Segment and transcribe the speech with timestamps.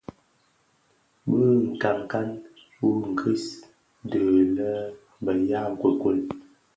[1.29, 1.39] Bi
[1.71, 2.29] nkankan
[2.79, 3.45] wu ngris
[4.09, 4.21] dhi
[5.23, 6.19] be ya nkuekuel.